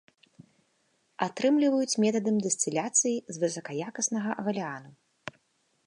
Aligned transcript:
Атрымліваюць 1.25 1.99
метадам 2.05 2.37
дыстыляцыі 2.47 3.17
з 3.37 3.45
высакаякаснага 3.45 4.31
гааляну. 4.49 4.91